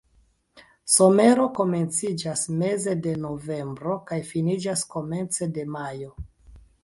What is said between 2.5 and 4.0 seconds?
meze de novembro